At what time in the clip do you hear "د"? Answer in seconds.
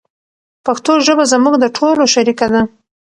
1.59-1.65